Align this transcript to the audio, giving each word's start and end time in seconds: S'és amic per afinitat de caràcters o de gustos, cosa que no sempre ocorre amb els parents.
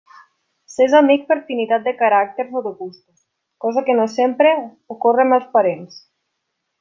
S'és 0.75 0.93
amic 0.99 1.27
per 1.31 1.35
afinitat 1.41 1.83
de 1.89 1.93
caràcters 1.99 2.57
o 2.61 2.65
de 2.69 2.73
gustos, 2.81 3.27
cosa 3.67 3.87
que 3.91 3.97
no 4.03 4.09
sempre 4.17 4.55
ocorre 4.97 5.27
amb 5.29 5.39
els 5.39 5.47
parents. 5.59 6.01